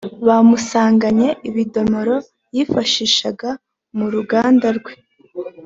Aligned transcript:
banamusanganye 0.25 1.29
ibidomoro 1.49 2.15
yifashishaga 2.55 3.49
mu 3.97 4.05
ruganda 4.13 4.67
rwe 4.77 4.93